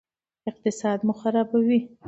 [0.49, 1.79] اقتصاد مو خرابوي.